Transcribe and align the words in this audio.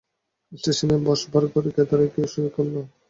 স্টেশনের 0.51 0.99
বসবার 1.05 1.43
ঘরে 1.51 1.69
কেদারায় 1.75 2.11
গিয়ে 2.13 2.27
শুয়ে 2.33 2.51
পড়ল। 2.55 2.75